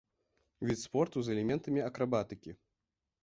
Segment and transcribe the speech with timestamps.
[0.69, 2.51] Від спорту з элементамі акрабатыкі.